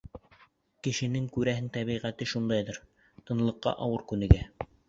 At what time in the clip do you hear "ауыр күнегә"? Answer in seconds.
3.87-4.43